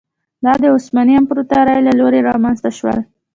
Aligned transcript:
دا 0.45 0.53
د 0.61 0.65
عثماني 0.75 1.13
امپراتورۍ 1.21 1.79
له 1.87 1.93
لوري 1.99 2.19
رامنځته 2.29 2.69
شول. 2.77 2.97